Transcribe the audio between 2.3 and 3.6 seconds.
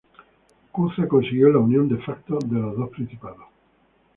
de los dos principados.